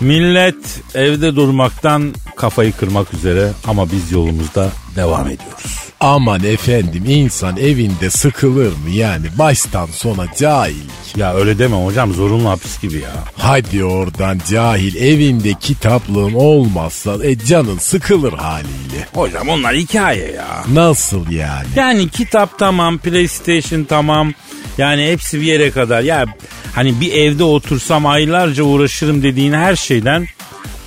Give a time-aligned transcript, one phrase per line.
[0.00, 5.79] Millet evde durmaktan kafayı kırmak üzere ama biz yolumuzda devam ediyoruz.
[6.00, 11.16] Aman efendim insan evinde sıkılır mı yani baştan sona cahillik.
[11.16, 13.12] Ya öyle deme hocam zorunlu hapis gibi ya.
[13.38, 19.08] Hadi oradan cahil evinde kitaplığın olmazsa e canın sıkılır haliyle.
[19.14, 20.64] Hocam onlar hikaye ya.
[20.72, 21.66] Nasıl yani?
[21.76, 24.32] Yani kitap tamam, PlayStation tamam.
[24.78, 26.02] Yani hepsi bir yere kadar.
[26.02, 26.24] Ya
[26.74, 30.26] hani bir evde otursam aylarca uğraşırım dediğin her şeyden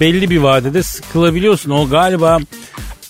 [0.01, 1.71] belli bir vadede sıkılabiliyorsun.
[1.71, 2.39] O galiba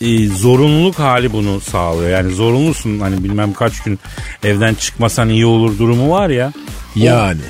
[0.03, 2.09] e, zorunluluk hali bunu sağlıyor.
[2.09, 3.99] Yani zorunlusun hani bilmem kaç gün
[4.43, 6.53] evden çıkmasan iyi olur durumu var ya.
[6.95, 7.41] Yani.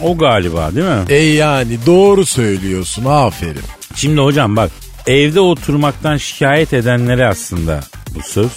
[0.00, 1.04] O galiba değil mi?
[1.08, 3.62] E yani doğru söylüyorsun aferin.
[3.94, 4.70] Şimdi hocam bak
[5.06, 7.80] evde oturmaktan şikayet edenlere aslında
[8.14, 8.50] bu söz.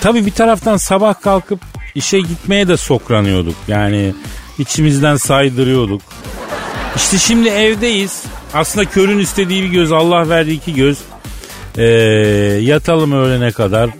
[0.00, 1.60] Tabii bir taraftan sabah kalkıp
[1.94, 3.54] işe gitmeye de sokranıyorduk.
[3.68, 4.14] Yani
[4.58, 6.02] içimizden saydırıyorduk.
[6.96, 8.22] İşte şimdi evdeyiz.
[8.54, 10.98] Aslında körün istediği bir göz, Allah verdiği iki göz.
[11.78, 11.84] Ee,
[12.62, 13.90] yatalım öğlene kadar,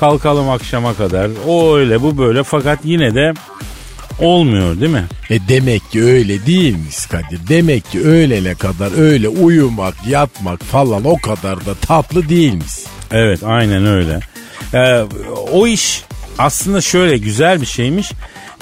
[0.00, 1.30] kalkalım akşama kadar.
[1.46, 2.42] O öyle, bu böyle.
[2.42, 3.34] Fakat yine de
[4.20, 5.04] olmuyor değil mi?
[5.30, 7.40] E demek ki öyle değilmiş Kadir.
[7.48, 12.72] Demek ki öğlene kadar öyle uyumak, yatmak falan o kadar da tatlı değilmiş.
[13.10, 14.20] Evet, aynen öyle.
[14.74, 15.04] Ee,
[15.52, 16.02] o iş
[16.38, 18.12] aslında şöyle güzel bir şeymiş.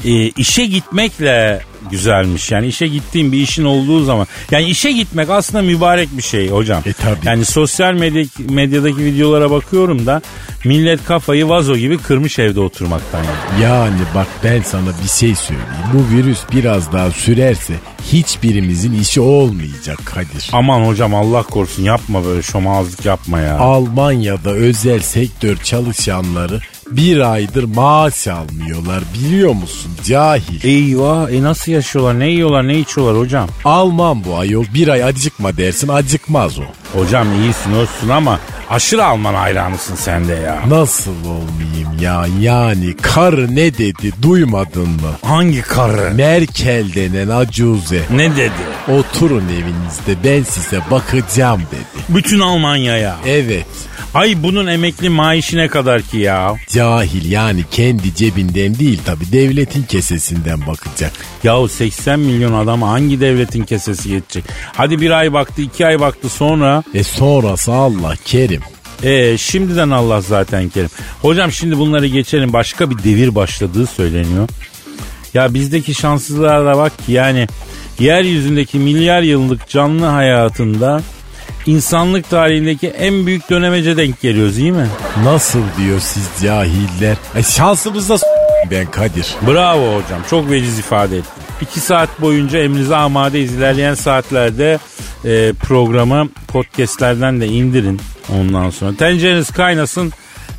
[0.05, 2.51] Ee, işe gitmekle güzelmiş.
[2.51, 4.27] Yani işe gittiğim bir işin olduğu zaman.
[4.51, 6.83] Yani işe gitmek aslında mübarek bir şey hocam.
[6.87, 7.27] E tabii.
[7.27, 10.23] Yani sosyal medya, medyadaki videolara bakıyorum da
[10.65, 13.25] millet kafayı vazo gibi kırmış evde oturmaktan.
[13.25, 13.63] Yani.
[13.63, 15.69] Yani bak ben sana bir şey söyleyeyim.
[15.95, 17.75] Bu virüs biraz daha sürerse
[18.13, 20.51] hiçbirimizin işi olmayacak Kadir.
[20.53, 23.59] Aman hocam Allah korusun yapma böyle şomazlık yapma ya.
[23.59, 30.65] Almanya'da özel sektör çalışanları bir aydır maaş almıyorlar biliyor musun cahil.
[30.65, 33.49] Eyvah e nasıl yaşıyorlar ne yiyorlar ne içiyorlar hocam?
[33.65, 36.63] Alman bu ayol bir ay acıkma dersin acıkmaz o.
[36.99, 38.39] Hocam iyisin olsun ama
[38.71, 40.61] aşırı Alman hayranısın sen de ya.
[40.69, 45.11] Nasıl olmayayım ya yani karı ne dedi duymadın mı?
[45.23, 46.15] Hangi karı?
[46.15, 48.53] Merkel denen acuze Ne dedi?
[48.99, 52.05] oturun evinizde ben size bakacağım dedi.
[52.17, 53.17] Bütün Almanya'ya.
[53.27, 53.67] Evet
[54.15, 56.55] Ay bunun emekli maaşı ne kadar ki ya?
[56.69, 61.13] cahil yani kendi cebinden değil tabi devletin kesesinden bakacak.
[61.45, 64.45] Yahu 80 milyon adama hangi devletin kesesi yetecek?
[64.73, 66.83] Hadi bir ay baktı iki ay baktı sonra.
[66.95, 68.63] E sonrası Allah kerim.
[69.03, 70.91] E şimdiden Allah zaten kerim.
[71.23, 74.49] Hocam şimdi bunları geçelim başka bir devir başladığı söyleniyor.
[75.35, 77.47] Ya bizdeki şanssızlığa da bak ki yani
[77.99, 81.03] yeryüzündeki milyar yıllık canlı hayatında
[81.67, 84.87] insanlık tarihindeki en büyük dönemece denk geliyoruz iyi mi?
[85.25, 87.17] Nasıl diyor siz cahiller?
[87.37, 88.17] E şansımızda
[88.71, 89.35] ben Kadir.
[89.47, 91.45] Bravo hocam çok veciz ifade ettin.
[91.61, 93.55] İki saat boyunca emrinize amadeyiz.
[93.55, 94.79] İlerleyen saatlerde
[95.25, 98.01] e, programı podcastlerden de indirin
[98.39, 98.97] ondan sonra.
[98.97, 100.13] Tencereniz kaynasın.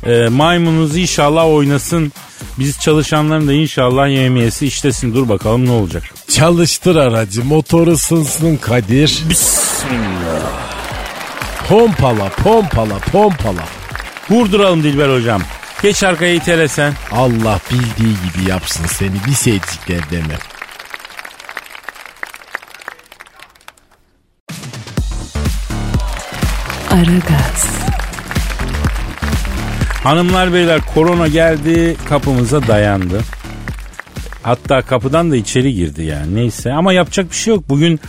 [0.06, 2.12] E, maymununuz inşallah oynasın.
[2.58, 5.14] Biz çalışanların da inşallah yemiyesi işlesin.
[5.14, 6.02] Dur bakalım ne olacak.
[6.28, 9.22] Çalıştır aracı motoru ısınsın Kadir.
[9.28, 10.65] Bismillah.
[11.68, 13.64] Pompala pompala pompala.
[14.30, 15.42] Vurduralım Dilber hocam.
[15.82, 16.92] Geç arkaya itele sen.
[17.12, 20.34] Allah bildiği gibi yapsın seni bir sevdikler deme.
[26.90, 27.66] Aragaz,
[30.02, 33.20] Hanımlar beyler korona geldi kapımıza dayandı.
[34.42, 37.64] Hatta kapıdan da içeri girdi yani neyse ama yapacak bir şey yok.
[37.68, 38.00] Bugün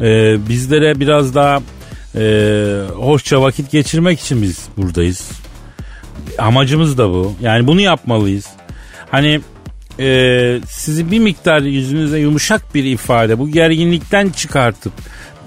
[0.00, 1.60] e, bizlere biraz daha
[2.16, 5.30] e, hoşça vakit geçirmek için biz buradayız.
[6.38, 7.34] Amacımız da bu.
[7.40, 8.46] Yani bunu yapmalıyız.
[9.10, 9.40] Hani
[10.00, 14.92] e, sizi bir miktar yüzünüze yumuşak bir ifade bu gerginlikten çıkartıp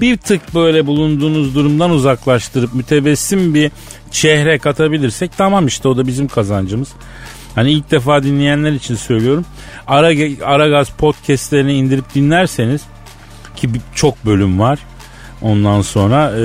[0.02, 3.72] bir tık böyle bulunduğunuz durumdan uzaklaştırıp mütebessim bir
[4.12, 6.90] çehre katabilirsek tamam işte o da bizim kazancımız.
[7.56, 9.46] Hani ilk defa dinleyenler için söylüyorum.
[9.88, 10.08] Ara,
[10.46, 12.82] Aragaz podcastlerini indirip dinlerseniz
[13.56, 14.80] ki çok bölüm var.
[15.42, 16.44] Ondan sonra e,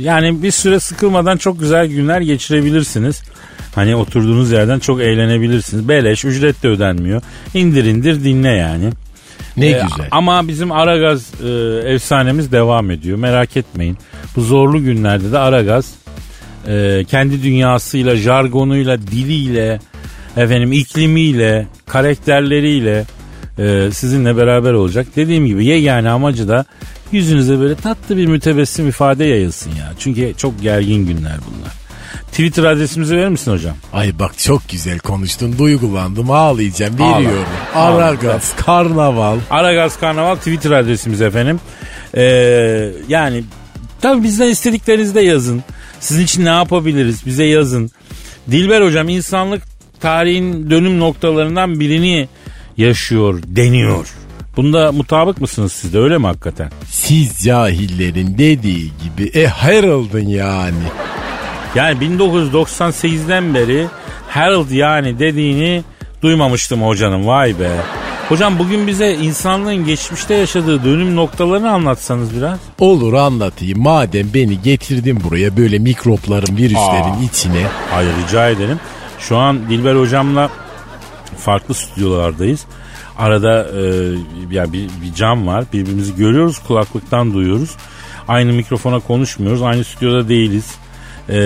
[0.00, 3.22] yani bir süre sıkılmadan çok güzel günler geçirebilirsiniz.
[3.74, 5.88] Hani oturduğunuz yerden çok eğlenebilirsiniz.
[5.88, 7.22] Beleş, ücret de ödenmiyor.
[7.54, 8.90] İndir indir dinle yani.
[9.56, 10.08] Ne ee, güzel.
[10.10, 11.48] Ama bizim Aragaz e,
[11.92, 13.18] efsanemiz devam ediyor.
[13.18, 13.98] Merak etmeyin.
[14.36, 15.94] Bu zorlu günlerde de Aragaz
[16.68, 19.80] e, kendi dünyasıyla, jargonuyla, diliyle,
[20.36, 23.04] efendim iklimiyle, karakterleriyle
[23.58, 25.06] e, sizinle beraber olacak.
[25.16, 26.64] Dediğim gibi yegane amacı da
[27.14, 29.92] yüzünüze böyle tatlı bir mütebessim ifade yayılsın ya.
[29.98, 31.72] Çünkü çok gergin günler bunlar.
[32.30, 33.76] Twitter adresimizi verir misin hocam?
[33.92, 35.58] Ay bak çok güzel konuştun.
[35.58, 36.94] Duygulandım ağlayacağım.
[36.98, 37.44] Veriyorum.
[37.74, 38.04] Ağla.
[38.04, 39.38] Aragaz Karnaval.
[39.50, 41.60] Aragaz Karnaval Twitter adresimiz efendim.
[42.16, 43.44] Ee, yani
[44.00, 45.62] tabii bizden istediklerinizi de yazın.
[46.00, 47.90] Sizin için ne yapabiliriz bize yazın.
[48.50, 49.62] Dilber hocam insanlık
[50.00, 52.28] tarihin dönüm noktalarından birini
[52.76, 54.14] yaşıyor deniyor.
[54.56, 56.70] Bunda mutabık mısınız siz de öyle mi hakikaten?
[56.90, 60.84] Siz cahillerin dediği gibi e Harold'un yani.
[61.74, 63.86] Yani 1998'den beri
[64.28, 65.82] Harold yani dediğini
[66.22, 67.70] duymamıştım hocanın vay be.
[68.28, 72.58] Hocam bugün bize insanlığın geçmişte yaşadığı dönüm noktalarını anlatsanız biraz.
[72.78, 73.82] Olur anlatayım.
[73.82, 77.66] Madem beni getirdin buraya böyle mikropların, virüslerin Aa, içine.
[77.90, 78.80] Hayır rica ederim.
[79.18, 80.50] Şu an Dilber hocamla
[81.38, 82.66] farklı stüdyolardayız.
[83.18, 83.82] Arada e,
[84.50, 85.64] ya bir, bir cam var.
[85.72, 87.70] Birbirimizi görüyoruz, kulaklıktan duyuyoruz.
[88.28, 89.62] Aynı mikrofona konuşmuyoruz.
[89.62, 90.74] Aynı stüdyoda değiliz.
[91.28, 91.38] E,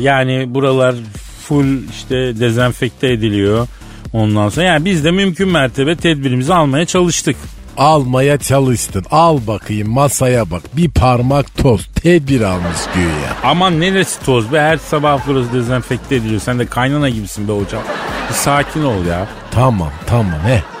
[0.00, 0.94] yani buralar
[1.42, 3.66] full işte dezenfekte ediliyor.
[4.12, 7.36] Ondan sonra yani biz de mümkün mertebe tedbirimizi almaya çalıştık.
[7.76, 9.04] Almaya çalıştın.
[9.10, 10.62] Al bakayım masaya bak.
[10.76, 11.86] Bir parmak toz.
[11.86, 13.36] Tedbir almış güya.
[13.44, 14.60] Aman neresi toz be?
[14.60, 16.40] Her sabah burası dezenfekte ediliyor.
[16.40, 17.82] Sen de kaynana gibisin be hocam.
[18.28, 19.28] Bir sakin ol ya.
[19.50, 20.77] Tamam tamam he.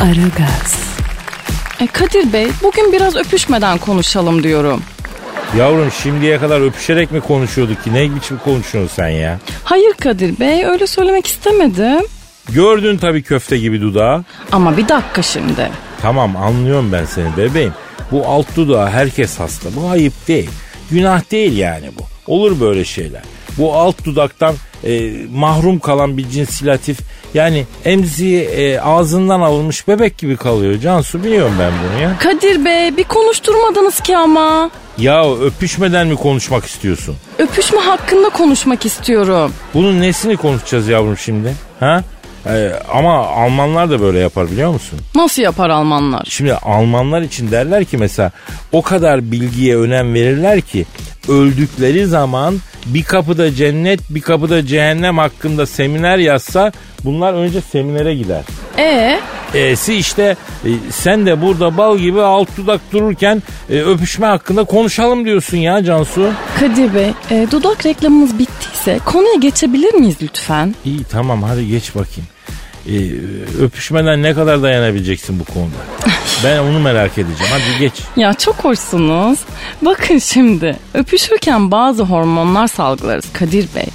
[0.00, 0.76] Aragaz.
[1.80, 4.82] E Kadir Bey bugün biraz öpüşmeden konuşalım diyorum.
[5.58, 7.94] Yavrum şimdiye kadar öpüşerek mi konuşuyorduk ki?
[7.94, 9.38] Ne biçim konuşuyorsun sen ya?
[9.64, 12.06] Hayır Kadir Bey öyle söylemek istemedim.
[12.48, 14.24] Gördün tabii köfte gibi dudağı.
[14.52, 15.70] Ama bir dakika şimdi.
[16.02, 17.72] Tamam anlıyorum ben seni bebeğim.
[18.12, 19.68] Bu alt dudağı herkes hasta.
[19.76, 20.50] Bu ayıp değil.
[20.90, 22.32] Günah değil yani bu.
[22.32, 23.22] Olur böyle şeyler.
[23.58, 24.54] Bu alt dudaktan
[24.84, 26.98] e, mahrum kalan bir cinsilatif
[27.34, 30.80] yani emziği e, ağzından alınmış bebek gibi kalıyor.
[30.80, 32.18] Cansu biliyorum ben bunu ya.
[32.18, 34.70] Kadir Bey bir konuşturmadınız ki ama.
[34.98, 37.16] Ya öpüşmeden mi konuşmak istiyorsun?
[37.38, 39.52] Öpüşme hakkında konuşmak istiyorum.
[39.74, 41.54] Bunun nesini konuşacağız yavrum şimdi?
[41.80, 42.02] Ha?
[42.48, 44.98] Ee, ama Almanlar da böyle yapar biliyor musun?
[45.14, 46.24] Nasıl yapar Almanlar?
[46.28, 48.32] Şimdi Almanlar için derler ki mesela
[48.72, 50.86] o kadar bilgiye önem verirler ki
[51.28, 52.54] öldükleri zaman
[52.86, 56.72] bir kapıda cennet bir kapıda cehennem hakkında seminer yazsa
[57.04, 58.42] bunlar önce seminere gider.
[58.78, 59.20] Ee?
[59.54, 65.24] E'si işte e, sen de burada bal gibi alt dudak dururken e, öpüşme hakkında konuşalım
[65.24, 66.30] diyorsun ya Cansu.
[66.60, 70.74] Kadir Bey e, dudak reklamımız bittiyse konuya geçebilir miyiz lütfen?
[70.84, 72.28] İyi tamam hadi geç bakayım
[72.88, 72.96] e,
[73.62, 75.76] öpüşmeden ne kadar dayanabileceksin bu konuda?
[76.44, 77.52] Ben onu merak edeceğim.
[77.52, 77.92] Hadi geç.
[78.16, 79.38] Ya çok hoşsunuz.
[79.82, 83.86] Bakın şimdi öpüşürken bazı hormonlar salgılarız Kadir Bey.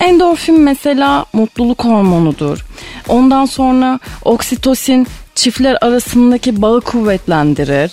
[0.00, 2.64] Endorfin mesela mutluluk hormonudur.
[3.08, 7.92] Ondan sonra oksitosin çiftler arasındaki bağı kuvvetlendirir.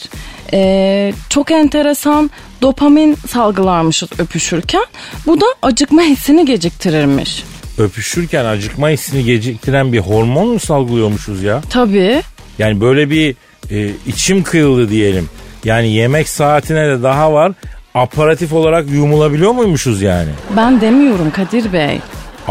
[0.53, 2.31] Ee, çok enteresan
[2.62, 4.86] dopamin salgılarmışız öpüşürken.
[5.25, 7.43] Bu da acıkma hissini geciktirirmiş
[7.82, 11.62] öpüşürken acıkma hissini geciktiren bir hormon mu salgılıyormuşuz ya?
[11.70, 12.22] Tabii.
[12.60, 13.36] Yani böyle bir
[13.72, 15.30] e, içim kıyıldı diyelim.
[15.64, 17.52] Yani yemek saatine de daha var.
[17.94, 20.30] Aparatif olarak yumulabiliyor muymuşuz yani?
[20.58, 22.00] Ben demiyorum Kadir Bey.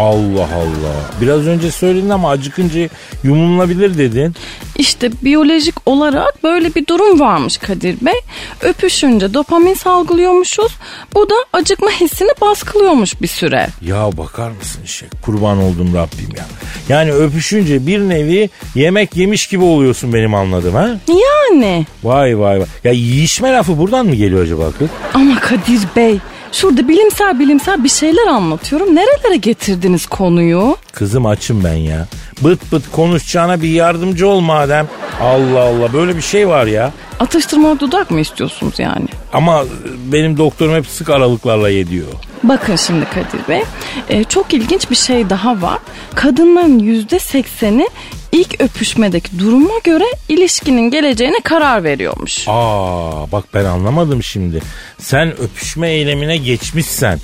[0.00, 0.94] Allah Allah.
[1.20, 2.88] Biraz önce söyledin ama acıkınca
[3.24, 4.34] yumulabilir dedin.
[4.78, 8.14] İşte biyolojik olarak böyle bir durum varmış Kadir Bey.
[8.60, 10.72] Öpüşünce dopamin salgılıyormuşuz.
[11.14, 13.66] Bu da acıkma hissini baskılıyormuş bir süre.
[13.82, 16.46] Ya bakar mısın şey kurban oldum Rabbim ya.
[16.88, 20.88] Yani öpüşünce bir nevi yemek yemiş gibi oluyorsun benim anladığım ha?
[21.08, 21.86] Yani.
[22.04, 22.66] Vay vay vay.
[22.84, 24.88] Ya yiyişme lafı buradan mı geliyor acaba kız?
[25.14, 26.18] Ama Kadir Bey
[26.52, 28.94] Şurada bilimsel bilimsel bir şeyler anlatıyorum.
[28.94, 30.76] Nerelere getirdiniz konuyu?
[30.92, 32.06] Kızım açım ben ya.
[32.44, 34.88] Bıt bıt konuşacağına bir yardımcı ol madem.
[35.20, 36.92] Allah Allah böyle bir şey var ya.
[37.20, 39.06] Atıştırmalık dudak mı istiyorsunuz yani?
[39.32, 39.64] Ama
[40.12, 42.06] benim doktorum hep sık aralıklarla yediyor.
[42.42, 43.62] Bakın şimdi Kadir Bey,
[44.08, 45.78] e, çok ilginç bir şey daha var.
[46.14, 47.88] Kadınların yüzde sekseni
[48.32, 52.44] ilk öpüşmedeki duruma göre ilişkinin geleceğine karar veriyormuş.
[52.48, 54.62] Aa bak ben anlamadım şimdi.
[54.98, 57.18] Sen öpüşme eylemine geçmişsen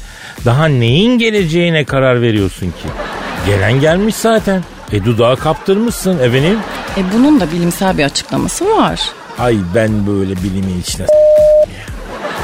[0.44, 2.88] daha neyin geleceğine karar veriyorsun ki?
[3.46, 4.62] Gelen gelmiş zaten.
[4.92, 6.58] E dudağı kaptırmışsın efendim.
[6.96, 9.00] E, bunun da bilimsel bir açıklaması var.
[9.38, 11.06] Ay ben böyle bilimin içine.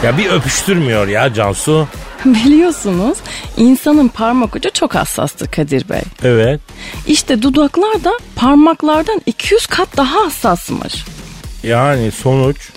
[0.04, 1.88] Ya bir öpüştürmüyor ya Cansu.
[2.24, 3.18] Biliyorsunuz
[3.56, 6.02] insanın parmak ucu çok hassastır Kadir Bey.
[6.24, 6.60] Evet.
[7.06, 11.04] İşte dudaklar da parmaklardan 200 kat daha hassasmış.
[11.62, 12.70] Yani sonuç.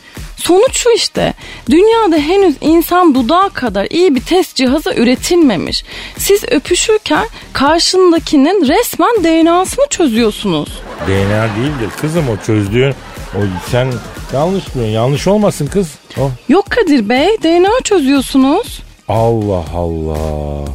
[0.45, 1.33] Sonuç şu işte.
[1.69, 5.83] Dünyada henüz insan dudağı kadar iyi bir test cihazı üretilmemiş.
[6.17, 10.69] Siz öpüşürken karşındakinin resmen DNA'sını çözüyorsunuz.
[11.07, 12.93] DNA değildir kızım o çözdüğün.
[13.35, 13.39] O
[13.71, 13.87] sen
[14.33, 14.91] yanlış diyorsun.
[14.91, 15.87] Yanlış olmasın kız.
[16.17, 16.29] Oh.
[16.49, 18.79] Yok Kadir Bey DNA çözüyorsunuz.
[19.07, 20.65] Allah Allah.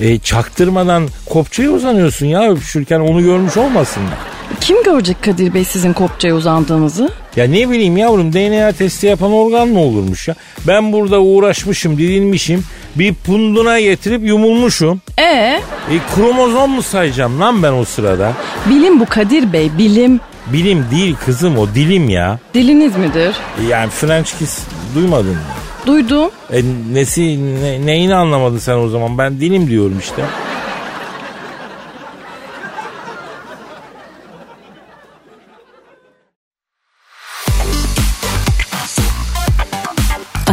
[0.00, 4.35] E, çaktırmadan kopçaya uzanıyorsun ya öpüşürken onu görmüş olmasınlar.
[4.60, 7.10] Kim görecek Kadir Bey sizin kopçaya uzandığınızı?
[7.36, 10.34] Ya ne bileyim yavrum DNA testi yapan organ mı olurmuş ya?
[10.66, 12.64] Ben burada uğraşmışım, didinmişim.
[12.96, 15.00] Bir punduna getirip yumulmuşum.
[15.18, 15.60] E E
[16.14, 18.32] kromozom mu sayacağım lan ben o sırada?
[18.70, 20.20] bilim bu Kadir Bey bilim.
[20.46, 22.38] Bilim değil kızım o dilim ya.
[22.54, 23.36] Diliniz midir?
[23.64, 24.58] E, Yani French kiss
[24.94, 25.36] duymadın mı?
[25.86, 26.30] Duydum.
[26.52, 26.62] E
[26.92, 27.22] nesi
[27.62, 29.18] ne- neyini anlamadın sen o zaman?
[29.18, 30.22] Ben dilim diyorum işte.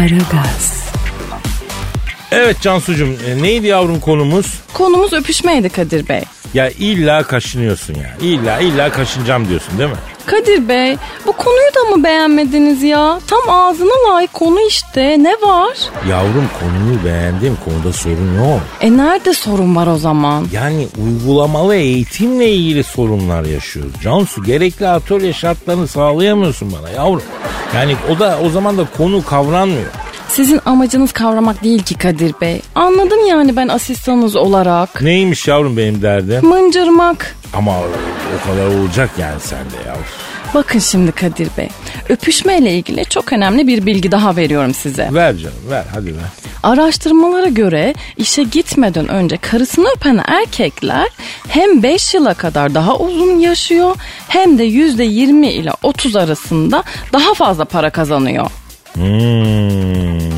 [0.03, 0.83] Aragaz,
[2.31, 4.53] Evet Cansucuğum e, neydi yavrum konumuz?
[4.73, 6.21] Konumuz öpüşmeydi Kadir Bey.
[6.53, 8.17] Ya illa kaşınıyorsun ya.
[8.21, 9.95] İlla illa kaşınacağım diyorsun değil mi?
[10.25, 13.19] Kadir Bey bu konuyu da mı beğenmediniz ya?
[13.27, 15.77] Tam ağzına layık konu işte ne var?
[16.09, 17.57] Yavrum konuyu beğendim.
[17.65, 18.61] Konuda sorun yok.
[18.81, 20.47] E nerede sorun var o zaman?
[20.53, 23.93] Yani uygulamalı eğitimle ilgili sorunlar yaşıyoruz.
[24.03, 27.23] Cansu gerekli atölye şartlarını sağlayamıyorsun bana yavrum.
[27.75, 29.91] Yani o da o zaman da konu kavranmıyor.
[30.27, 32.61] Sizin amacınız kavramak değil ki Kadir Bey.
[32.75, 35.01] Anladım yani ben asistanınız olarak.
[35.01, 36.45] Neymiş yavrum benim derdim?
[36.45, 37.35] Mıncırmak.
[37.53, 40.03] Ama o kadar olacak yani sende yavrum.
[40.53, 41.69] Bakın şimdi Kadir Bey.
[42.09, 45.09] Öpüşmeyle ilgili çok önemli bir bilgi daha veriyorum size.
[45.13, 46.23] Ver canım ver hadi ver.
[46.63, 51.07] Araştırmalara göre işe gitmeden önce karısını öpen erkekler
[51.47, 53.95] hem 5 yıla kadar daha uzun yaşıyor
[54.27, 56.83] hem de %20 ile 30 arasında
[57.13, 58.45] daha fazla para kazanıyor.
[58.93, 60.33] Hmm.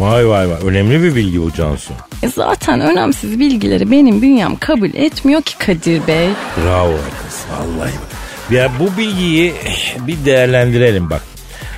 [0.00, 1.92] Vay vay vay önemli bir bilgi bu Cansu.
[2.22, 6.28] E zaten önemsiz bilgileri benim bünyem kabul etmiyor ki Kadir Bey.
[6.64, 7.92] Bravo kız vallahi.
[8.50, 9.54] Ya bu bilgiyi
[10.06, 11.22] bir değerlendirelim bak.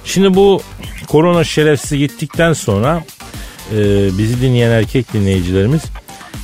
[0.04, 0.62] Şimdi bu
[1.08, 3.04] korona şerefsiz gittikten sonra
[3.72, 3.78] e,
[4.18, 5.82] bizi dinleyen erkek dinleyicilerimiz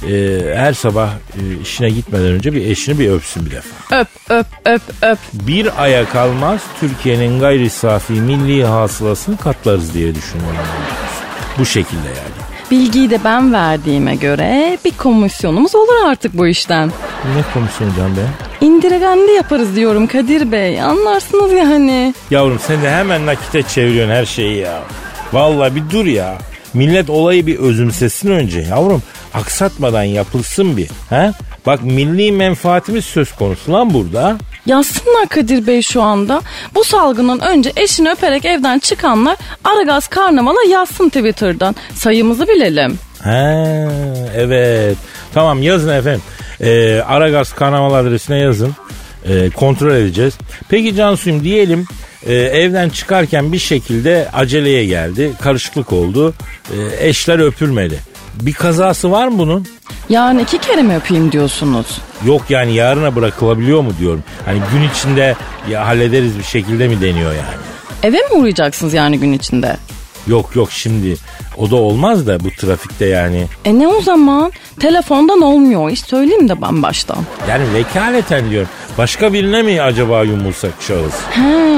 [0.09, 4.01] e, her sabah e, işine gitmeden önce bir eşini bir öpsün bir defa.
[4.01, 5.19] Öp öp öp öp.
[5.33, 10.57] Bir aya kalmaz Türkiye'nin gayri safi milli hasılasını katlarız diye düşünüyorum.
[11.59, 12.48] Bu şekilde yani.
[12.71, 16.89] Bilgiyi de ben verdiğime göre bir komisyonumuz olur artık bu işten.
[17.37, 18.21] Ne komisyonu can be?
[18.61, 20.83] İndiregendi yaparız diyorum Kadir Bey.
[20.83, 22.15] Anlarsınız ya hani.
[22.31, 24.81] Yavrum sen de hemen nakite çeviriyorsun her şeyi ya.
[25.33, 26.39] Vallahi bir dur ya.
[26.75, 29.03] Millet olayı bir özümsesin önce yavrum.
[29.35, 30.89] Aksatmadan yapılsın bir.
[31.11, 31.33] He?
[31.67, 34.37] Bak milli menfaatimiz söz konusu lan burada.
[34.69, 36.43] Yazsınlar Kadir Bey şu anda.
[36.75, 41.77] Bu salgından önce eşini öperek evden çıkanlar Aragaz Karnaval'a yazsın Twitter'dan.
[41.95, 42.99] Sayımızı bilelim.
[43.25, 43.89] He
[44.37, 44.97] evet.
[45.35, 46.23] Tamam yazın efendim.
[46.61, 48.75] Ee, Aragaz Karnaval adresine yazın.
[49.29, 50.35] Ee, kontrol edeceğiz.
[50.69, 51.87] Peki Cansu'yum diyelim
[52.27, 55.33] e, evden çıkarken bir şekilde aceleye geldi.
[55.41, 56.35] Karışıklık oldu.
[56.73, 57.99] E, eşler öpülmedi.
[58.41, 59.67] Bir kazası var mı bunun?
[60.09, 61.87] Yani iki kere mi öpeyim diyorsunuz?
[62.27, 64.23] Yok yani yarına bırakılabiliyor mu diyorum.
[64.45, 65.37] Hani gün içinde
[65.71, 67.59] ya hallederiz bir şekilde mi deniyor yani?
[68.03, 69.77] Eve mi uğrayacaksınız yani gün içinde?
[70.27, 71.17] Yok yok şimdi
[71.57, 73.47] o da olmaz da bu trafikte yani.
[73.65, 74.53] E ne o zaman?
[74.81, 75.91] Telefondan olmuyor.
[75.91, 77.19] Hiç söyleyeyim de ben baştan.
[77.49, 78.69] Yani vekaleten diyorum.
[78.99, 81.15] Başka birine mi acaba yumulsak şahıs?
[81.31, 81.69] He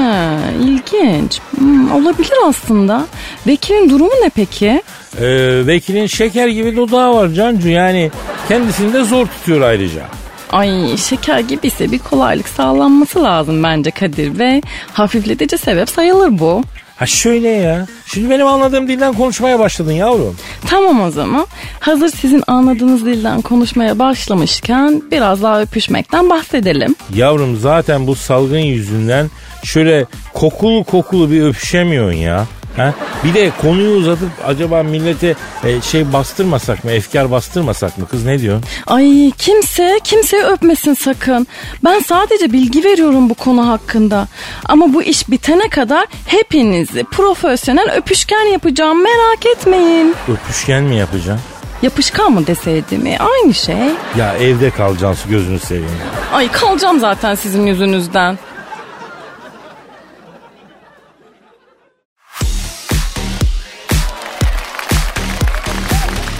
[0.63, 1.39] ilginç.
[1.57, 3.05] Hmm, olabilir aslında.
[3.47, 4.81] Vekilin durumu ne peki?
[5.21, 8.11] Ee, vekilin şeker gibi dudağı var Cancu yani
[8.47, 10.01] kendisini de zor tutuyor ayrıca.
[10.51, 14.61] Ay şeker gibiyse bir kolaylık sağlanması lazım bence Kadir Bey.
[14.93, 16.63] Hafifletici sebep sayılır bu.
[16.95, 17.87] Ha şöyle ya.
[18.05, 20.35] Şimdi benim anladığım dilden konuşmaya başladın yavrum.
[20.67, 21.47] Tamam o zaman.
[21.79, 26.95] Hazır sizin anladığınız dilden konuşmaya başlamışken biraz daha öpüşmekten bahsedelim.
[27.15, 29.29] Yavrum zaten bu salgın yüzünden
[29.63, 32.45] şöyle kokulu kokulu bir öpüşemiyorsun ya.
[32.77, 32.93] Ha?
[33.23, 38.39] Bir de konuyu uzatıp acaba millete e, şey bastırmasak mı, efkar bastırmasak mı kız ne
[38.39, 38.63] diyorsun?
[38.87, 41.47] Ay kimse kimseyi öpmesin sakın.
[41.83, 44.27] Ben sadece bilgi veriyorum bu konu hakkında.
[44.65, 50.15] Ama bu iş bitene kadar hepinizi profesyonel öpüşken yapacağım merak etmeyin.
[50.27, 51.39] Öpüşken mi yapacaksın?
[51.81, 53.17] Yapışkan mı deseydim mi?
[53.19, 53.75] Aynı şey.
[54.17, 55.89] Ya evde kalacaksın gözünü seveyim.
[56.33, 58.37] Ay kalacağım zaten sizin yüzünüzden.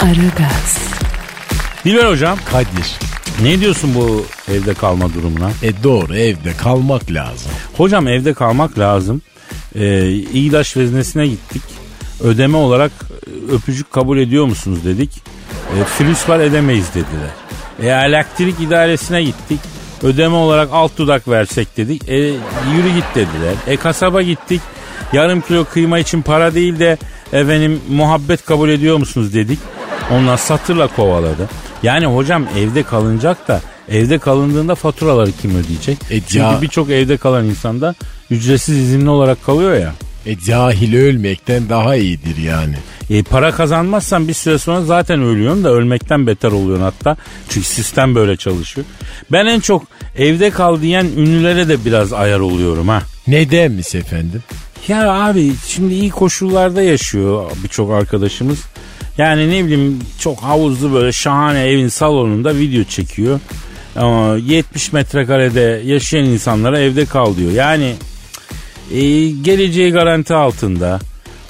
[0.01, 0.77] Aragaz,
[1.85, 2.97] Dilber hocam Kadir.
[3.41, 5.51] ne diyorsun bu evde kalma durumuna?
[5.63, 7.51] E doğru evde kalmak lazım.
[7.77, 9.21] Hocam evde kalmak lazım.
[9.75, 11.61] Ee, İğdaş veznesine gittik.
[12.23, 15.11] Ödeme olarak e, öpücük kabul ediyor musunuz dedik.
[15.79, 17.31] E, flüs var edemeyiz dediler.
[17.81, 19.59] E, elektrik idaresine gittik.
[20.03, 22.09] Ödeme olarak alt dudak versek dedik.
[22.09, 22.17] E,
[22.75, 23.53] yürü git dediler.
[23.67, 24.61] E kasaba gittik.
[25.13, 26.97] Yarım kilo kıyma için para değil de
[27.33, 29.59] efendim muhabbet kabul ediyor musunuz dedik.
[30.11, 31.49] Onlar satırla kovaladı.
[31.83, 35.97] Yani hocam evde kalınacak da evde kalındığında faturaları kim ödeyecek?
[36.11, 37.95] E, Çünkü birçok evde kalan insanda
[38.31, 39.93] ücretsiz izinli olarak kalıyor ya.
[40.25, 42.75] E cahil ölmekten daha iyidir yani.
[43.09, 47.17] E, para kazanmazsan bir süre sonra zaten ölüyorsun da ölmekten beter oluyorsun hatta.
[47.49, 48.87] Çünkü sistem böyle çalışıyor.
[49.31, 49.83] Ben en çok
[50.17, 53.01] evde kal diyen ünlülere de biraz ayar oluyorum ha.
[53.27, 54.43] Nedenmiş efendim?
[54.87, 58.59] Ya abi şimdi iyi koşullarda yaşıyor birçok arkadaşımız.
[59.17, 63.39] Yani ne bileyim çok havuzlu böyle şahane evin salonunda video çekiyor.
[63.95, 67.51] Ama 70 metrekarede yaşayan insanlara evde kal diyor.
[67.51, 67.95] Yani
[68.93, 70.99] e, geleceği garanti altında.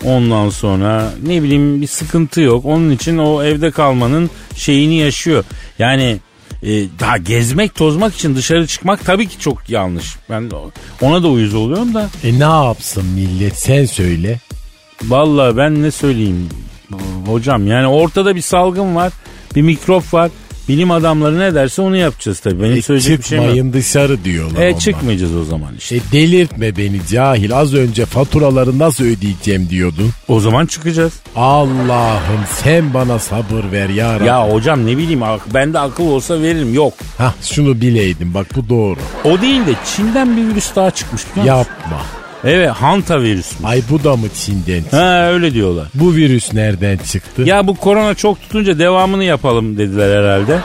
[0.05, 2.65] Ondan sonra ne bileyim bir sıkıntı yok.
[2.65, 5.43] Onun için o evde kalmanın şeyini yaşıyor.
[5.79, 6.17] Yani
[6.63, 10.15] e, daha gezmek tozmak için dışarı çıkmak tabii ki çok yanlış.
[10.29, 10.51] Ben
[11.01, 12.09] ona da uyuz oluyorum da.
[12.23, 14.39] E ne yapsın millet sen söyle.
[15.03, 16.49] Vallahi ben ne söyleyeyim
[17.25, 19.13] hocam yani ortada bir salgın var
[19.55, 20.31] bir mikrop var
[20.71, 23.49] bilim adamları ne derse onu yapacağız tabii benim E söyleyecek bir şeyim yok.
[23.53, 24.79] çıkmayın dışarı diyorlar E ama.
[24.79, 25.95] çıkmayacağız o zaman işte.
[25.95, 27.55] E delirtme beni cahil.
[27.55, 30.09] Az önce faturaları nasıl ödeyeceğim diyordun.
[30.27, 31.13] O zaman çıkacağız.
[31.35, 34.17] Allah'ım sen bana sabır ver ya.
[34.25, 35.21] Ya hocam ne bileyim
[35.53, 36.93] bende akıl olsa veririm yok.
[37.17, 38.99] Hah şunu bileydim bak bu doğru.
[39.23, 41.71] O değil de Çin'den bir virüs daha çıkmış biliyor musun?
[41.81, 42.01] Yapma.
[42.43, 43.55] Evet hanta virüsü.
[43.63, 44.83] Ay bu da mı Çin'den?
[44.91, 45.87] Ha öyle diyorlar.
[45.93, 47.41] Bu virüs nereden çıktı?
[47.41, 50.59] Ya bu korona çok tutunca devamını yapalım dediler herhalde.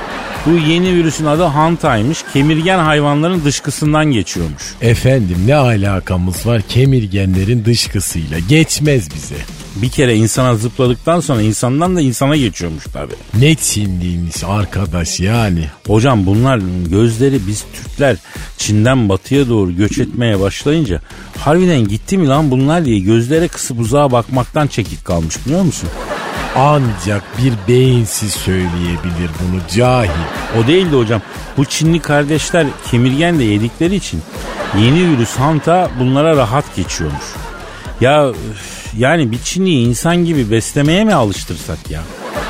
[0.46, 2.24] Bu yeni virüsün adı hantaymış.
[2.32, 4.62] Kemirgen hayvanların dışkısından geçiyormuş.
[4.82, 9.36] Efendim ne alakamız var kemirgenlerin dışkısıyla geçmez bize.
[9.82, 13.14] Bir kere insana zıpladıktan sonra insandan da insana geçiyormuş tabii.
[13.40, 15.66] Ne Çinliymiş arkadaş yani.
[15.86, 16.60] Hocam bunlar
[16.90, 18.16] gözleri biz Türkler
[18.58, 21.00] Çin'den batıya doğru göç etmeye başlayınca
[21.38, 25.88] harbiden gitti mi lan bunlar diye gözlere kısıp uzağa bakmaktan çekik kalmış biliyor musun?
[26.56, 30.10] Ancak bir beyinsiz söyleyebilir bunu cahil.
[30.58, 31.22] O değildi hocam.
[31.56, 34.22] Bu Çinli kardeşler kemirgen de yedikleri için
[34.78, 37.24] yeni virüs hanta bunlara rahat geçiyormuş.
[38.00, 38.32] Ya
[38.98, 42.02] yani bir Çinliyi insan gibi beslemeye mi alıştırsak ya?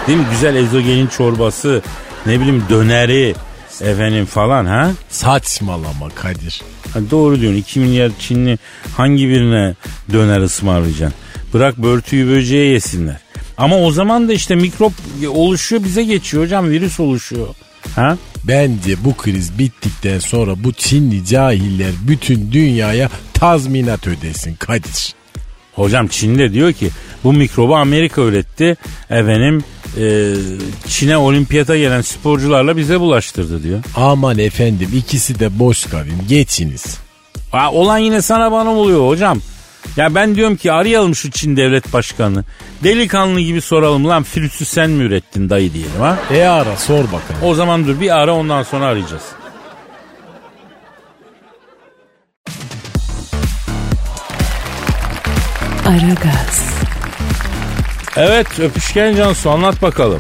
[0.07, 0.27] Değil mi?
[0.31, 1.83] Güzel ezogelin çorbası,
[2.27, 3.35] ne bileyim döneri,
[3.81, 4.91] efendim falan ha?
[5.09, 6.63] Saçmalama Kadir.
[6.93, 7.59] Ha, doğru diyorsun.
[7.59, 8.59] 2 milyar Çinli
[8.97, 9.75] hangi birine
[10.13, 11.19] döner ısmarlayacaksın?
[11.55, 13.17] Bırak börtüyü böceğe yesinler.
[13.59, 14.93] Ama o zaman da işte mikrop
[15.29, 17.49] oluşuyor bize geçiyor hocam virüs oluşuyor.
[17.95, 18.17] Ha?
[18.45, 25.15] Bence bu kriz bittikten sonra bu Çinli cahiller bütün dünyaya tazminat ödesin Kadir.
[25.77, 26.91] Hocam Çin'de diyor ki
[27.25, 28.77] bu mikrobu Amerika üretti.
[29.11, 29.65] Efendim
[30.01, 30.35] e,
[30.89, 33.83] Çin'e olimpiyata gelen sporcularla bize bulaştırdı diyor.
[33.97, 36.99] Aman efendim ikisi de boş kavim geçiniz.
[37.53, 39.41] Aa, olan yine sana bana oluyor hocam.
[39.97, 42.45] Ya ben diyorum ki arayalım şu Çin devlet başkanı.
[42.85, 46.19] Delikanlı gibi soralım lan virüsü sen mi ürettin dayı diyelim ha.
[46.35, 47.43] E ara sor bakalım.
[47.43, 49.23] O zaman dur bir ara ondan sonra arayacağız.
[55.87, 56.71] Aragaz,
[58.17, 60.19] Evet öpüşken Cansu anlat bakalım.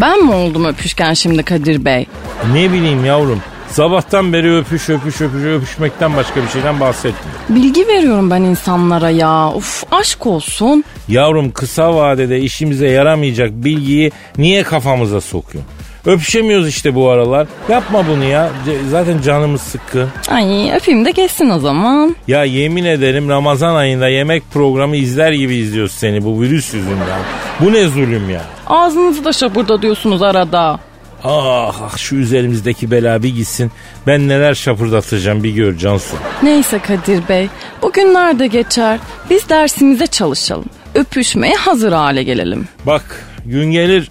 [0.00, 2.06] Ben mi oldum öpüşken şimdi Kadir Bey?
[2.52, 3.40] Ne bileyim yavrum.
[3.70, 7.38] Sabahtan beri öpüş öpüş öpüş öpüşmekten başka bir şeyden bahsetmiyor.
[7.48, 9.52] Bilgi veriyorum ben insanlara ya.
[9.54, 10.84] Uf aşk olsun.
[11.08, 15.79] Yavrum kısa vadede işimize yaramayacak bilgiyi niye kafamıza sokuyorsun?
[16.06, 17.46] Öpüşemiyoruz işte bu aralar.
[17.68, 18.50] Yapma bunu ya.
[18.64, 20.08] C- Zaten canımız sıkkın.
[20.30, 22.16] Ay öpeyim de geçsin o zaman.
[22.28, 27.20] Ya yemin ederim Ramazan ayında yemek programı izler gibi izliyoruz seni bu virüs yüzünden.
[27.60, 28.40] Bu ne zulüm ya.
[28.66, 30.80] Ağzınızı da şapırda diyorsunuz arada.
[31.24, 33.70] Ah, ah şu üzerimizdeki bela bir gitsin.
[34.06, 36.16] Ben neler şapırdatacağım bir gör Cansu.
[36.42, 37.48] Neyse Kadir Bey,
[37.82, 38.98] bugünler de geçer.
[39.30, 40.64] Biz dersimize çalışalım.
[40.94, 42.68] Öpüşmeye hazır hale gelelim.
[42.86, 44.10] Bak gün gelir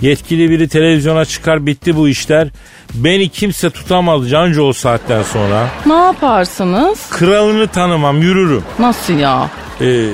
[0.00, 2.48] yetkili biri televizyona çıkar bitti bu işler.
[2.94, 5.68] Beni kimse tutamaz Cancu o saatten sonra.
[5.86, 7.10] Ne yaparsınız?
[7.10, 8.62] Kralını tanımam yürürüm.
[8.78, 9.50] Nasıl ya?
[9.80, 10.08] Ee,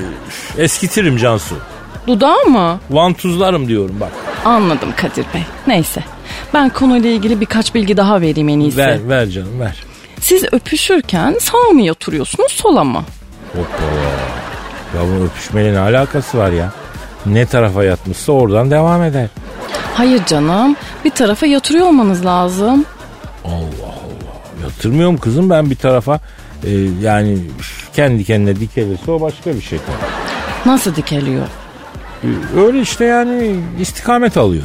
[0.58, 1.56] eskitirim Cansu.
[2.06, 2.80] Dudağı mı?
[2.90, 4.12] Vantuzlarım diyorum bak.
[4.44, 5.42] Anladım Kadir Bey.
[5.66, 6.04] Neyse.
[6.54, 8.78] Ben konuyla ilgili birkaç bilgi daha vereyim en iyisi.
[8.78, 9.76] Ver ver canım ver.
[10.20, 13.04] Siz öpüşürken sağ mı yatırıyorsunuz sola mı?
[13.52, 13.82] Hoppa.
[14.96, 16.72] Ya bunun öpüşmeyle ne alakası var ya?
[17.26, 19.28] Ne tarafa yatmışsa oradan devam eder.
[19.94, 20.76] Hayır canım.
[21.04, 22.84] Bir tarafa yatırıyor olmanız lazım.
[24.62, 26.20] Yatırmıyorum kızım ben bir tarafa.
[26.66, 26.70] Ee,
[27.02, 27.38] yani
[27.96, 30.70] kendi kendine dikelirse o başka bir şey tabii.
[30.72, 31.46] Nasıl dikeliyor?
[32.24, 32.26] Ee,
[32.60, 34.64] Öyle işte yani istikamet alıyor.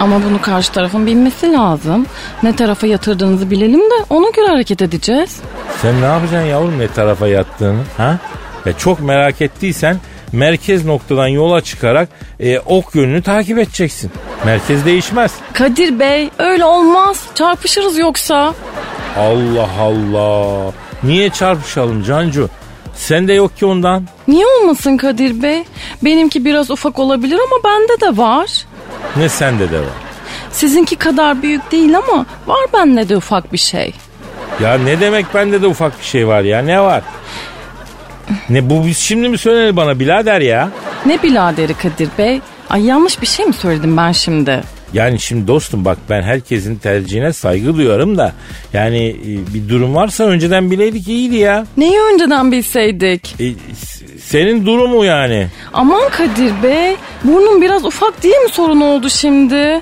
[0.00, 2.06] Ama bunu karşı tarafın bilmesi lazım.
[2.42, 5.36] Ne tarafa yatırdığınızı bilelim de ona göre hareket edeceğiz.
[5.82, 7.80] Sen ne yapacaksın yavrum ne tarafa yattığını?
[7.96, 8.18] Ha?
[8.66, 9.96] Ya çok merak ettiysen
[10.32, 12.08] merkez noktadan yola çıkarak
[12.40, 14.10] e, ok yönünü takip edeceksin.
[14.44, 15.32] Merkez değişmez.
[15.52, 17.26] Kadir Bey öyle olmaz.
[17.34, 18.54] Çarpışırız yoksa.
[19.18, 20.72] Allah Allah.
[21.02, 22.48] Niye çarpışalım Cancu?
[22.94, 24.04] Sen de yok ki ondan.
[24.28, 25.64] Niye olmasın Kadir Bey?
[26.04, 28.64] Benimki biraz ufak olabilir ama bende de var.
[29.16, 29.86] Ne sende de var.
[30.52, 33.94] Sizinki kadar büyük değil ama var bende de ufak bir şey.
[34.62, 37.02] Ya ne demek bende de ufak bir şey var ya ne var?
[38.48, 40.68] Ne bu biz şimdi mi söylenir bana birader ya?
[41.06, 42.40] Ne biladeri Kadir Bey?
[42.70, 44.62] Ay yanlış bir şey mi söyledim ben şimdi?
[44.92, 48.32] Yani şimdi dostum bak ben herkesin tercihine saygı duyuyorum da
[48.72, 51.66] yani e, bir durum varsa önceden bileydik iyiydi ya.
[51.76, 53.34] Neyi önceden bilseydik?
[53.40, 53.44] E,
[54.22, 55.46] senin durumu yani.
[55.72, 59.80] Aman Kadir Bey, burnum biraz ufak diye mi sorun oldu şimdi?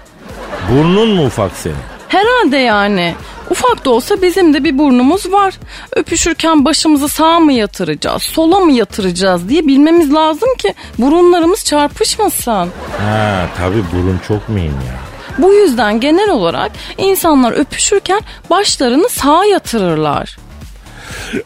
[0.73, 1.77] Burnun mu ufak senin?
[2.09, 3.15] Herhalde yani.
[3.51, 5.55] Ufak da olsa bizim de bir burnumuz var.
[5.97, 12.53] Öpüşürken başımızı sağa mı yatıracağız, sola mı yatıracağız diye bilmemiz lazım ki burunlarımız çarpışmasın.
[12.99, 14.95] Ha tabii burun çok mühim ya.
[15.39, 20.39] Bu yüzden genel olarak insanlar öpüşürken başlarını sağa yatırırlar.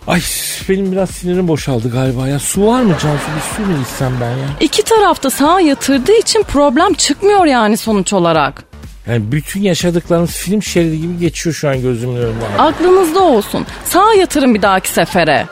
[0.07, 0.21] Ay
[0.69, 2.39] benim biraz sinirim boşaldı galiba ya.
[2.39, 3.25] Su var mı Cansu?
[3.37, 4.49] Bir su mu içsem ben ya?
[4.61, 8.65] İki tarafta sağa yatırdığı için problem çıkmıyor yani sonuç olarak.
[9.07, 12.59] Yani bütün yaşadıklarımız film şeridi gibi geçiyor şu an gözümün önünden.
[12.59, 13.67] Aklınızda olsun.
[13.85, 15.47] Sağa yatırın bir dahaki sefere.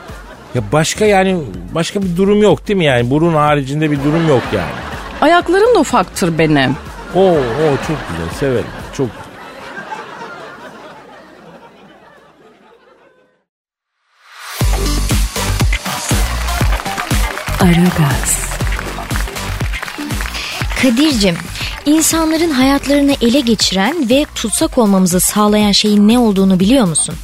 [0.55, 1.39] Ya başka yani
[1.75, 3.11] başka bir durum yok değil mi yani?
[3.11, 4.73] Burun haricinde bir durum yok yani.
[5.21, 6.77] Ayaklarım da ufaktır benim.
[7.15, 8.67] Oo, oo çok güzel severim.
[8.97, 9.09] Çok
[17.61, 18.51] Aragaz,
[20.83, 21.37] Kadir'cim,
[21.87, 27.15] insanların hayatlarını ele geçiren ve tutsak olmamızı sağlayan şeyin ne olduğunu biliyor musun?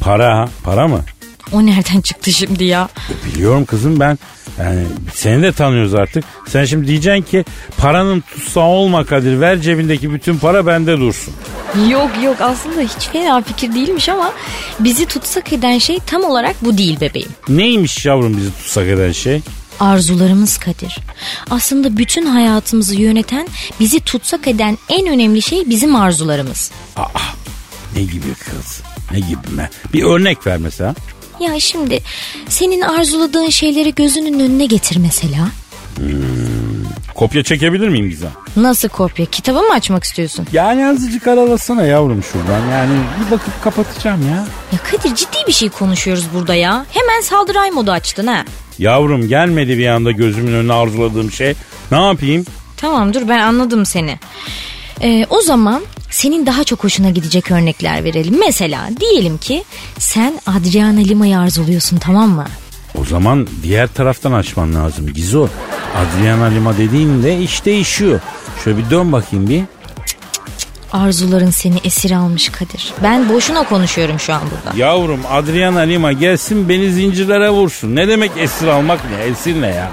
[0.00, 0.48] para?
[0.64, 1.00] Para mı?
[1.52, 2.88] O nereden çıktı şimdi ya?
[3.26, 4.18] Biliyorum kızım ben.
[4.58, 6.24] Yani seni de tanıyoruz artık.
[6.48, 7.44] Sen şimdi diyeceksin ki
[7.78, 9.40] paranın tutsağı olma Kadir.
[9.40, 11.34] Ver cebindeki bütün para bende dursun.
[11.90, 14.32] Yok yok aslında hiç fena fikir değilmiş ama
[14.80, 17.28] bizi tutsak eden şey tam olarak bu değil bebeğim.
[17.48, 19.40] Neymiş yavrum bizi tutsak eden şey?
[19.80, 20.98] Arzularımız Kadir.
[21.50, 23.48] Aslında bütün hayatımızı yöneten,
[23.80, 26.70] bizi tutsak eden en önemli şey bizim arzularımız.
[27.96, 28.82] Ne gibi kız?
[29.12, 29.70] Ne gibi mi?
[29.92, 30.94] Bir örnek ver mesela.
[31.40, 32.00] Ya şimdi
[32.48, 35.48] senin arzuladığın şeyleri gözünün önüne getir mesela.
[37.14, 38.30] Kopya çekebilir miyim Gizem?
[38.56, 39.26] Nasıl kopya?
[39.26, 40.46] Kitabı mı açmak istiyorsun?
[40.52, 42.66] Yani azıcık aralasana yavrum şuradan.
[42.70, 42.92] Yani
[43.26, 44.36] bir bakıp kapatacağım ya.
[44.72, 46.86] Ya Kadir ciddi bir şey konuşuyoruz burada ya.
[46.90, 48.44] Hemen saldıray modu açtın ha.
[48.78, 51.54] Yavrum gelmedi bir anda gözümün önüne arzuladığım şey.
[51.92, 52.44] Ne yapayım?
[52.76, 54.18] Tamam dur ben anladım seni.
[55.02, 58.38] Ee, o zaman senin daha çok hoşuna gidecek örnekler verelim.
[58.40, 59.64] Mesela diyelim ki
[59.98, 62.44] sen Adriana Lima'yı arzuluyorsun tamam mı?
[63.00, 65.48] O zaman diğer taraftan açman lazım Gizo.
[65.96, 68.20] Adriana Lima dediğinde iş değişiyor.
[68.64, 69.62] Şöyle bir dön bakayım bir.
[70.92, 72.92] Arzuların seni esir almış Kadir.
[73.02, 74.78] Ben boşuna konuşuyorum şu an burada.
[74.78, 77.96] Yavrum Adriana Lima gelsin beni zincirlere vursun.
[77.96, 79.24] Ne demek esir almak ne?
[79.24, 79.90] Esir ne ya?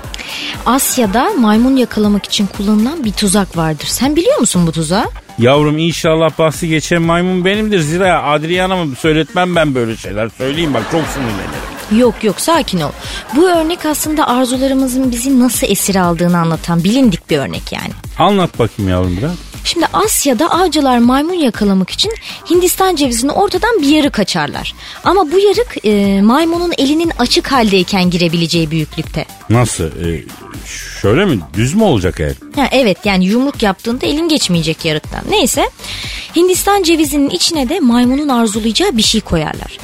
[0.66, 3.86] Asya'da maymun yakalamak için kullanılan bir tuzak vardır.
[3.88, 5.06] Sen biliyor musun bu tuzağı?
[5.40, 7.80] Yavrum inşallah bahsi geçen maymun benimdir.
[7.80, 10.30] Zira Adriana mı söyletmem ben böyle şeyler.
[10.38, 12.00] Söyleyeyim bak çok sinirlenirim.
[12.02, 12.90] Yok yok sakin ol.
[13.36, 17.92] Bu örnek aslında arzularımızın bizi nasıl esir aldığını anlatan bilindik bir örnek yani.
[18.20, 19.32] Anlat bakayım yavrum biraz.
[19.64, 22.12] Şimdi Asya'da avcılar maymun yakalamak için
[22.50, 24.76] Hindistan cevizini ortadan bir yarık açarlar.
[25.04, 29.26] Ama bu yarık e, maymunun elinin açık haldeyken girebileceği büyüklükte.
[29.50, 29.84] Nasıl?
[29.84, 30.24] Ee,
[31.02, 31.40] şöyle mi?
[31.54, 32.36] Düz mü olacak el?
[32.56, 35.22] Ha, evet yani yumruk yaptığında elin geçmeyecek yarıktan.
[35.30, 35.70] Neyse
[36.36, 39.78] Hindistan cevizinin içine de maymunun arzulayacağı bir şey koyarlar.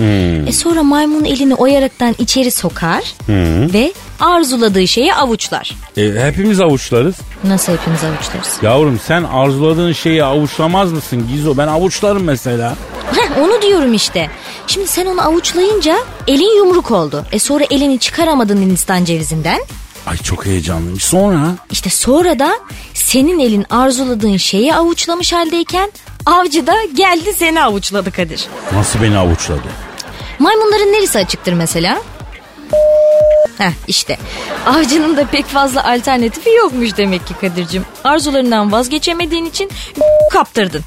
[0.48, 3.04] E sonra maymun elini o yarıktan içeri sokar
[3.74, 5.76] ve arzuladığı şeyi avuçlar.
[5.98, 7.16] E, hepimiz avuçlarız.
[7.44, 8.58] Nasıl hepimiz avuçlarız?
[8.62, 11.58] Yavrum sen arzuladığın şeyi avuçlamaz mısın Gizo?
[11.58, 12.76] Ben avuçlarım mesela.
[13.16, 14.30] Heh, onu diyorum işte.
[14.68, 15.96] Şimdi sen onu avuçlayınca
[16.28, 17.26] elin yumruk oldu.
[17.32, 19.60] E sonra elini çıkaramadın Hindistan cevizinden.
[20.08, 21.00] Ay çok heyecanlıyım.
[21.00, 21.56] Sonra?
[21.72, 22.52] İşte sonra da
[22.94, 25.92] senin elin arzuladığın şeyi avuçlamış haldeyken
[26.26, 28.46] avcı da geldi seni avuçladı Kadir.
[28.74, 29.68] Nasıl beni avuçladı?
[30.40, 32.02] Maymunların neresi açıktır mesela?
[33.58, 34.18] Heh işte.
[34.66, 37.86] Avcının da pek fazla alternatifi yokmuş demek ki Kadir'cim.
[38.04, 39.70] Arzularından vazgeçemediğin için
[40.34, 40.82] kaptırdın.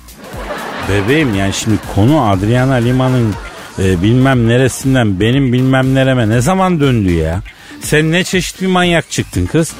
[0.88, 3.34] Bebeğim yani şimdi konu Adriana Lima'nın
[3.78, 7.40] e, bilmem neresinden benim bilmem nereme ne zaman döndü ya?
[7.80, 9.72] Sen ne çeşit bir manyak çıktın kız?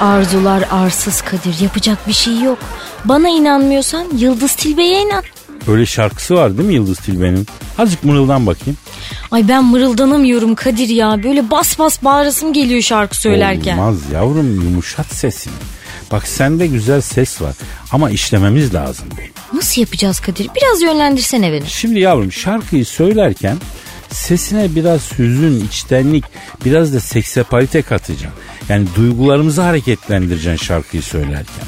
[0.00, 2.58] Arzular arsız Kadir yapacak bir şey yok.
[3.04, 5.22] Bana inanmıyorsan Yıldız Tilbe'ye inan.
[5.68, 7.46] Öyle şarkısı var değil mi Yıldız Tilbe'nin?
[7.78, 8.78] Azıcık mırıldan bakayım.
[9.30, 11.22] Ay ben mırıldanamıyorum Kadir ya.
[11.22, 13.78] Böyle bas bas bağırasım geliyor şarkı söylerken.
[13.78, 15.54] Olmaz yavrum yumuşat sesini.
[16.12, 17.54] Bak sende güzel ses var
[17.92, 19.06] ama işlememiz lazım.
[19.52, 20.48] Nasıl yapacağız Kadir?
[20.56, 21.70] Biraz yönlendirsene beni.
[21.70, 23.56] Şimdi yavrum şarkıyı söylerken
[24.10, 26.24] sesine biraz hüzün, içtenlik,
[26.64, 28.40] biraz da seksapalite katacaksın.
[28.68, 31.64] Yani duygularımızı hareketlendireceksin şarkıyı söylerken.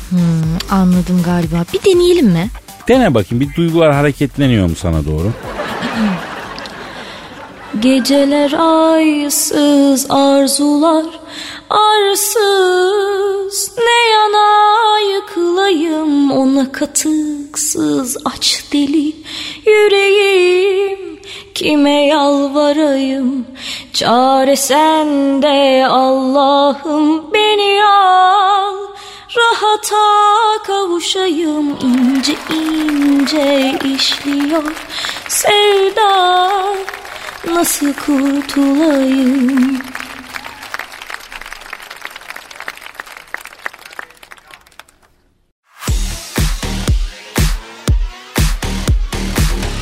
[0.70, 1.64] Anladım galiba.
[1.72, 2.48] Bir deneyelim mi?
[2.88, 5.33] Dene bakayım bir duygular hareketleniyor mu sana doğru?
[7.80, 8.52] Geceler
[8.92, 11.04] aysız arzular
[11.70, 13.72] arsız.
[13.78, 19.16] Ne yana yıkılayım ona katıksız aç deli
[19.66, 21.20] yüreğim.
[21.54, 23.46] Kime yalvarayım?
[23.92, 27.32] Çare sende Allah'ım.
[27.32, 28.76] Beni al
[29.37, 31.76] rahata kavuşayım.
[31.82, 34.74] İnce ince işliyor
[35.28, 36.62] sevda
[37.46, 39.83] nasıl kurtulayım?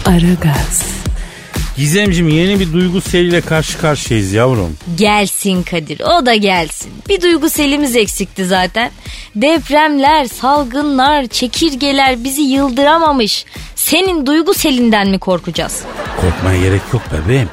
[0.06, 0.89] Aragaz,
[1.80, 4.76] Gizemcim yeni bir duygu seriyle karşı karşıyayız yavrum.
[4.98, 6.92] Gelsin Kadir o da gelsin.
[7.08, 8.90] Bir duygu selimiz eksikti zaten.
[9.36, 13.44] Depremler, salgınlar, çekirgeler bizi yıldıramamış.
[13.74, 15.80] Senin duygu selinden mi korkacağız?
[16.20, 17.48] Korkmaya gerek yok bebeğim.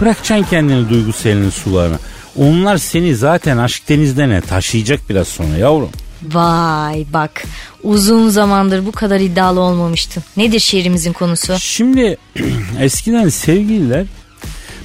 [0.00, 1.98] Bırakacaksın kendini duygu selinin sularına.
[2.36, 5.90] Onlar seni zaten aşk denizlerine taşıyacak biraz sonra yavrum.
[6.22, 7.44] Vay bak
[7.82, 10.22] uzun zamandır bu kadar iddialı olmamıştın.
[10.36, 11.58] Nedir şiirimizin konusu?
[11.58, 12.18] Şimdi
[12.80, 14.06] eskiden sevgililer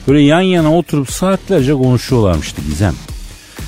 [0.08, 2.96] böyle yan yana oturup saatlerce konuşuyorlarmıştı Gizem.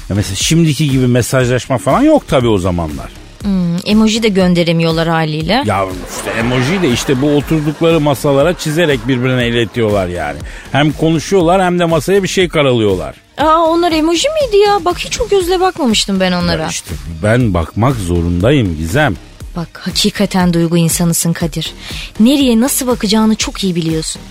[0.10, 3.25] Ya mesela şimdiki gibi mesajlaşma falan yok tabii o zamanlar.
[3.46, 5.64] Hmm, emoji de gönderemiyorlar haliyle.
[5.66, 5.86] Ya
[6.18, 10.40] işte emoji de işte bu oturdukları masalara çizerek birbirine iletiyorlar yani.
[10.72, 13.16] Hem konuşuyorlar hem de masaya bir şey karalıyorlar.
[13.38, 14.86] Aa onlar emoji miydi ya?
[14.86, 16.68] Bak hiç o gözle bakmamıştım ben onlara.
[16.68, 19.16] İşte ben bakmak zorundayım Gizem.
[19.56, 21.74] Bak hakikaten duygu insanısın Kadir.
[22.20, 24.22] Nereye nasıl bakacağını çok iyi biliyorsun.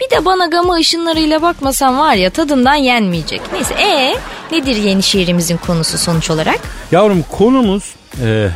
[0.00, 3.40] Bir de bana gama ışınlarıyla bakmasan var ya tadından yenmeyecek.
[3.52, 4.14] Neyse ee
[4.52, 6.60] nedir yeni şiirimizin konusu sonuç olarak?
[6.92, 8.48] Yavrum konumuz e,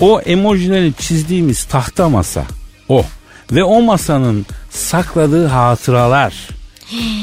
[0.00, 2.44] o emojileri çizdiğimiz tahta masa.
[2.88, 3.04] O.
[3.52, 6.34] Ve o masanın sakladığı hatıralar.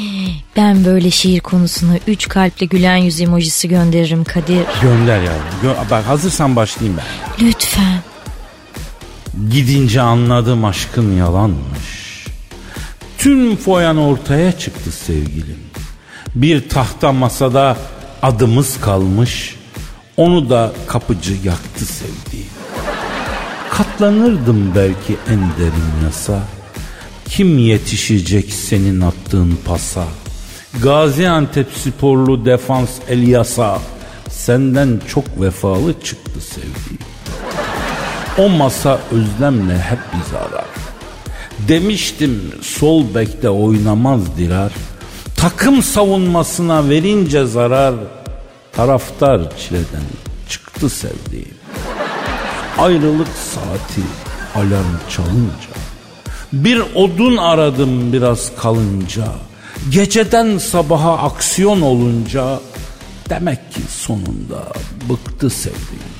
[0.57, 4.65] Ben böyle şiir konusuna üç kalple gülen yüz emojisi gönderirim Kadir.
[4.81, 5.41] Gönder yavrum.
[5.63, 7.47] Gö- Bak hazırsan başlayayım ben.
[7.47, 7.99] Lütfen.
[9.51, 12.00] Gidince anladım aşkın yalanmış.
[13.21, 15.59] Tüm foyan ortaya çıktı sevgilim.
[16.35, 17.77] Bir tahta masada
[18.21, 19.55] adımız kalmış.
[20.17, 22.47] Onu da kapıcı yaktı sevdiğim.
[23.69, 26.39] Katlanırdım belki en derin yasa.
[27.25, 30.03] Kim yetişecek senin attığın pasa?
[30.83, 33.79] Gaziantep sporlu defans Elyasa.
[34.29, 37.01] Senden çok vefalı çıktı sevdiğim.
[38.37, 40.70] O masa özlemle hep biz arar.
[41.67, 44.71] Demiştim sol bekte oynamaz Dirar.
[45.37, 47.95] Takım savunmasına verince zarar.
[48.73, 50.03] Taraftar çileden
[50.49, 51.55] çıktı sevdiğim.
[52.77, 54.01] Ayrılık saati
[54.55, 55.71] alarm çalınca.
[56.53, 59.25] Bir odun aradım biraz kalınca.
[59.89, 62.59] Geceden sabaha aksiyon olunca.
[63.29, 64.67] Demek ki sonunda
[65.09, 66.11] bıktı sevdiğim.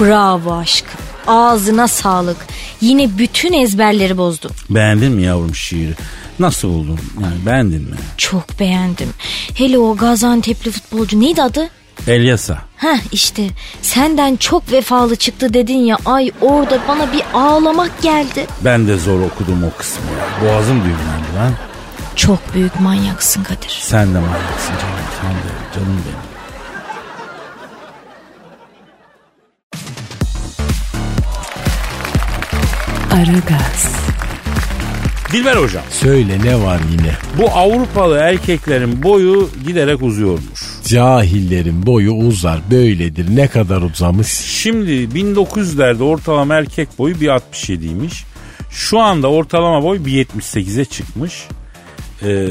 [0.00, 1.03] Bravo aşkım.
[1.26, 2.36] Ağzına sağlık.
[2.80, 4.50] Yine bütün ezberleri bozdu.
[4.70, 5.94] Beğendin mi yavrum şiiri?
[6.38, 7.00] Nasıl buldun?
[7.22, 7.96] Yani beğendin mi?
[8.16, 9.08] Çok beğendim.
[9.54, 11.68] Hele o Gaziantep'li futbolcu neydi adı?
[12.06, 12.58] Elyasa.
[12.76, 13.46] Heh işte
[13.82, 18.46] senden çok vefalı çıktı dedin ya ay orada bana bir ağlamak geldi.
[18.64, 20.04] Ben de zor okudum o kısmı.
[20.44, 21.52] Boğazım düğümlendi lan.
[22.16, 23.78] Çok büyük manyaksın Kadir.
[23.80, 25.04] Sen de manyaksın canım.
[25.22, 26.23] Sen de canım benim.
[33.14, 33.94] Aragaz,
[35.32, 35.82] Dilber hocam.
[35.90, 37.12] Söyle ne var yine?
[37.38, 40.60] Bu Avrupalı erkeklerin boyu giderek uzuyormuş.
[40.86, 43.36] Cahillerin boyu uzar böyledir.
[43.36, 44.28] Ne kadar uzamış?
[44.28, 48.24] Şimdi 1900'lerde ortalama erkek boyu 1.67'ymiş.
[48.70, 51.32] Şu anda ortalama boy 1.78'e çıkmış.
[52.22, 52.46] Ee,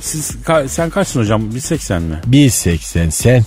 [0.00, 1.42] siz ka- sen kaçsın hocam?
[1.50, 2.20] 1.80 mi?
[2.26, 3.44] 1.80 sen.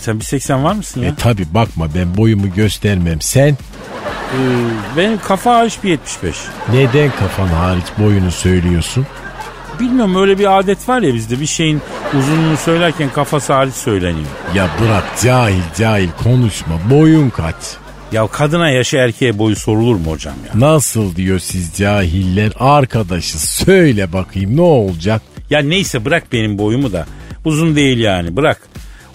[0.00, 1.08] Sen 1.80 var mısın ya?
[1.08, 3.20] E tabi bakma ben boyumu göstermem.
[3.20, 3.56] Sen
[4.04, 6.34] Ee, benim kafa hariç 1.75.
[6.72, 9.06] neden kafan hariç boyunu söylüyorsun?
[9.80, 11.80] Bilmiyorum öyle bir adet var ya bizde bir şeyin
[12.18, 14.26] uzunluğunu söylerken kafası hariç söyleniyor.
[14.54, 16.74] Ya bırak cahil cahil konuşma.
[16.90, 17.54] Boyun kaç?
[18.12, 20.60] Ya kadına yaşı erkeğe boyu sorulur mu hocam ya?
[20.68, 22.52] Nasıl diyor siz cahiller?
[22.60, 25.22] Arkadaşı söyle bakayım ne olacak?
[25.50, 27.06] Ya neyse bırak benim boyumu da.
[27.44, 28.60] Uzun değil yani bırak.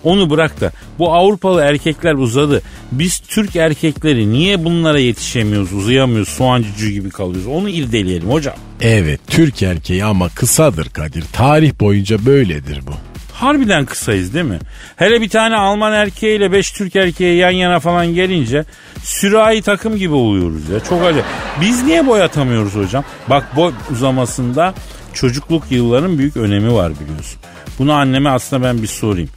[0.04, 2.62] Onu bırak da bu Avrupalı erkekler uzadı.
[2.92, 7.48] Biz Türk erkekleri niye bunlara yetişemiyoruz, uzayamıyoruz, soğancıcı gibi kalıyoruz?
[7.48, 8.56] Onu irdeleyelim hocam.
[8.82, 11.24] Evet Türk erkeği ama kısadır Kadir.
[11.34, 12.92] Tarih boyunca böyledir bu.
[13.34, 14.60] Harbiden kısayız değil mi?
[14.96, 18.66] Hele bir tane Alman erkeğiyle beş Türk erkeği yan yana falan gelince
[19.04, 20.80] sürahi takım gibi oluyoruz ya.
[20.80, 21.26] Çok acayip.
[21.62, 23.04] Biz niye boy atamıyoruz hocam?
[23.30, 24.74] Bak boy uzamasında
[25.14, 27.40] çocukluk yılların büyük önemi var biliyorsun.
[27.80, 29.30] Bunu anneme aslında ben bir sorayım.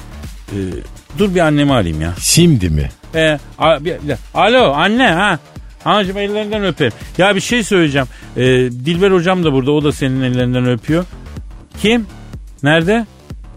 [0.53, 0.59] Ee,
[1.19, 2.15] dur bir annemi alayım ya.
[2.21, 2.91] Şimdi mi?
[3.15, 5.38] Ee, a- bir- bir- alo anne ha.
[5.85, 6.93] Anacığım ellerinden öperim.
[7.19, 8.07] Ya bir şey söyleyeceğim.
[8.37, 8.43] Ee,
[8.85, 11.05] Dilber hocam da burada o da senin ellerinden öpüyor.
[11.83, 12.07] Kim?
[12.62, 13.07] Nerede?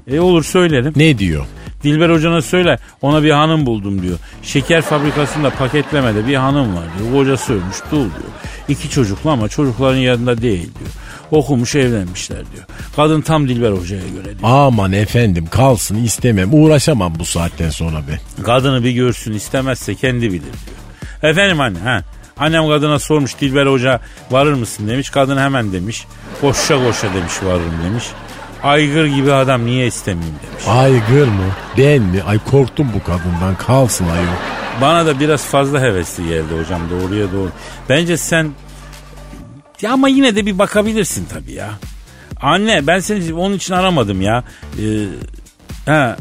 [0.08, 0.94] E olur söylerim.
[0.96, 1.46] Ne diyor?
[1.84, 4.18] Dilber hocana söyle ona bir hanım buldum diyor.
[4.44, 7.12] Şeker fabrikasında paketlemede bir hanım var diyor.
[7.14, 8.32] Kocası ölmüş dul diyor.
[8.70, 10.90] İki çocuklu ama çocukların yanında değil diyor.
[11.32, 12.64] Okumuş evlenmişler diyor.
[12.96, 14.40] Kadın tam Dilber hocaya göre diyor.
[14.44, 16.50] Aman efendim kalsın istemem.
[16.54, 18.44] Uğraşamam bu saatten sonra ben.
[18.44, 21.32] Kadını bir görsün istemezse kendi bilir diyor.
[21.32, 22.04] Efendim anne ha.
[22.38, 24.00] Annem kadına sormuş Dilber Hoca
[24.32, 25.10] varır mısın demiş.
[25.10, 26.06] Kadın hemen demiş.
[26.42, 28.04] Koşa koşa demiş varırım demiş.
[28.64, 30.64] Aygır gibi adam niye istemeyeyim demiş.
[30.68, 31.44] Aygır mı?
[31.78, 32.24] Ben mi?
[32.28, 34.36] Ay korktum bu kadından kalsın ayol.
[34.82, 37.50] Bana da biraz fazla hevesli geldi hocam doğruya doğru.
[37.90, 38.52] Bence sen
[39.82, 41.70] ya ama yine de bir bakabilirsin tabii ya.
[42.42, 44.44] Anne ben seni onun için aramadım ya.
[44.80, 45.06] Ee,
[45.86, 46.18] ha,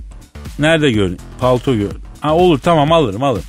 [0.59, 1.11] nerede gör?
[1.41, 1.91] Palto gör.
[2.21, 3.45] Ha, olur tamam alırım alırım.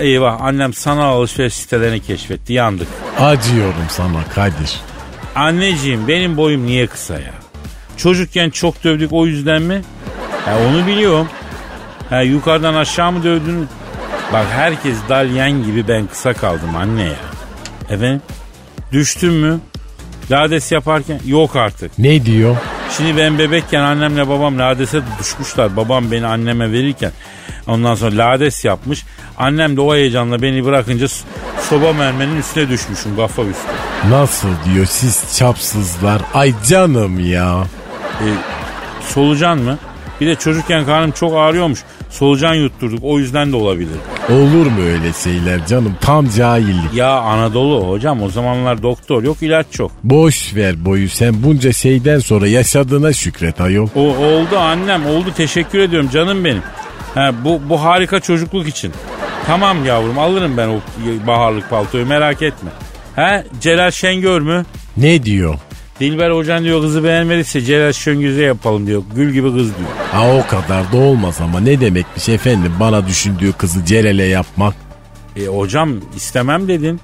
[0.00, 2.88] Eyvah annem sanal alışveriş sitelerini keşfetti yandık.
[3.20, 4.80] Acıyorum sana Kadir.
[5.34, 7.34] Anneciğim benim boyum niye kısa ya?
[7.96, 9.82] Çocukken çok dövdük o yüzden mi?
[10.44, 11.28] Ha, onu biliyorum.
[12.10, 13.68] Ha, yukarıdan aşağı mı dövdünüz?
[14.32, 17.16] Bak herkes dalyan gibi ben kısa kaldım anne ya.
[17.90, 18.22] Efendim?
[18.92, 19.60] Düştün mü?
[20.30, 21.98] Lades yaparken yok artık.
[21.98, 22.56] Ne diyor?
[22.96, 25.76] Şimdi ben bebekken annemle babam ladese düşmüşler.
[25.76, 27.12] Babam beni anneme verirken
[27.66, 29.04] ondan sonra lades yapmış.
[29.38, 31.06] Annem de o heyecanla beni bırakınca
[31.68, 33.62] soba mermenin üstüne düşmüşüm kafa üstü.
[34.10, 36.22] Nasıl diyor siz çapsızlar.
[36.34, 37.64] Ay canım ya.
[38.20, 38.26] E,
[39.08, 39.78] solucan mı?
[40.20, 41.80] Bir de çocukken karnım çok ağrıyormuş.
[42.10, 43.96] Solucan yutturduk o yüzden de olabilir.
[44.30, 45.96] Olur mu öyle şeyler canım?
[46.00, 46.94] Tam cahillik.
[46.94, 49.90] Ya Anadolu hocam o zamanlar doktor yok ilaç çok.
[50.04, 53.88] Boş ver boyu sen bunca şeyden sonra yaşadığına şükret ayol.
[53.96, 56.62] O oldu annem oldu teşekkür ediyorum canım benim.
[57.14, 58.92] Ha, bu, bu harika çocukluk için.
[59.46, 60.76] Tamam yavrum alırım ben o
[61.26, 62.70] baharlık paltoyu merak etme.
[63.16, 64.64] Ha Celal Şengör mü?
[64.96, 65.54] Ne diyor?
[66.00, 69.02] Dilber hocan diyor kızı beğenmediyse Celal Şengöz'e yapalım diyor.
[69.16, 69.88] Gül gibi kız diyor.
[70.12, 74.74] Ha o kadar da olmaz ama ne demekmiş efendim bana düşündüğü kızı Celal'e yapmak.
[75.36, 77.00] E hocam istemem dedin.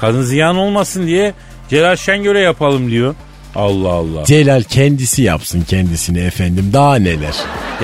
[0.00, 1.34] Kadın ziyan olmasın diye
[1.68, 3.14] Celal Şengör'e yapalım diyor.
[3.54, 4.24] Allah Allah.
[4.24, 7.34] Celal kendisi yapsın kendisini efendim daha neler.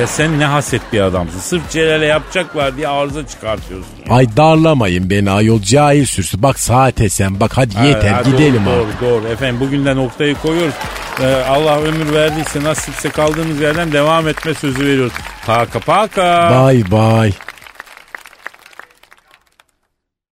[0.00, 1.38] Ya sen ne haset bir adamsın.
[1.38, 3.88] Sırf Celal'e yapacaklar diye arıza çıkartıyorsun.
[4.08, 6.42] Ay darlamayın beni ayol cahil sürsü.
[6.42, 9.00] Bak saate sen bak hadi yeter Ha, gidelim doğru, artık.
[9.00, 9.28] Doğru doğru.
[9.32, 10.74] Efendim bugünden noktayı koyuyoruz.
[11.22, 15.12] Ee, Allah ömür verdiyse nasipse kaldığımız yerden devam etme sözü veriyoruz.
[15.46, 16.50] Paka paka.
[16.54, 17.32] Bay bay.